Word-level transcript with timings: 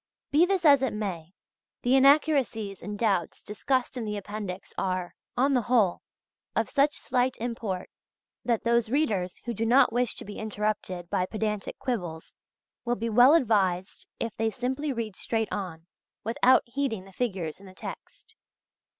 Be 0.31 0.47
this 0.47 0.65
as 0.65 0.81
it 0.81 0.93
may, 0.95 1.35
the 1.83 1.95
inaccuracies 1.95 2.81
and 2.81 2.97
doubts 2.97 3.43
discussed 3.43 3.95
in 3.95 4.03
the 4.03 4.17
appendix 4.17 4.73
are, 4.75 5.13
on 5.37 5.53
the 5.53 5.61
whole, 5.61 6.01
of 6.55 6.67
such 6.71 6.97
slight 6.97 7.37
import, 7.39 7.87
that 8.43 8.63
those 8.63 8.89
readers 8.89 9.37
who 9.45 9.53
do 9.53 9.63
not 9.63 9.93
wish 9.93 10.15
to 10.15 10.25
be 10.25 10.39
interrupted 10.39 11.07
by 11.11 11.27
pedantic 11.27 11.77
quibbles 11.77 12.33
will 12.83 12.95
be 12.95 13.09
well 13.09 13.35
advised 13.35 14.07
if 14.19 14.35
they 14.37 14.49
simply 14.49 14.91
read 14.91 15.15
straight 15.15 15.49
on, 15.51 15.85
without 16.23 16.63
heeding 16.65 17.03
the 17.05 17.13
figures 17.13 17.59
in 17.59 17.67
the 17.67 17.75
text. 17.75 18.35